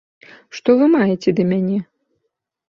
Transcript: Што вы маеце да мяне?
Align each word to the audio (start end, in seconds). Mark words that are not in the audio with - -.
Што 0.59 0.75
вы 0.79 0.87
маеце 0.95 1.35
да 1.41 1.47
мяне? 1.51 1.77